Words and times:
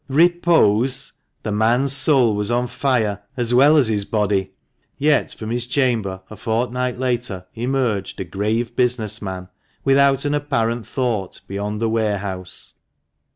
Repose! 0.09 1.13
The 1.43 1.51
man's 1.51 1.93
soul 1.93 2.33
was 2.35 2.49
on 2.49 2.65
fire, 2.65 3.21
as 3.37 3.53
well 3.53 3.77
as 3.77 3.87
his 3.87 4.03
body. 4.03 4.53
Yet 4.97 5.31
from 5.31 5.51
his 5.51 5.67
chamber 5.67 6.23
a 6.27 6.35
fortnight 6.35 6.97
later 6.97 7.45
emerged 7.53 8.19
a 8.19 8.23
grave 8.25 8.75
business 8.75 9.21
man, 9.21 9.49
without 9.83 10.25
an 10.25 10.33
apparent 10.33 10.87
thought 10.87 11.41
beyond 11.47 11.79
the 11.81 11.89
warehouse. 11.89 12.73